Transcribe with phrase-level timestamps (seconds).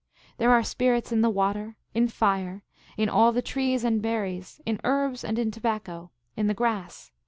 [0.39, 2.63] "There are spirits in the water, in fire,
[2.97, 7.11] in all the trees and berries, in herbs and in tobacco, in the grass.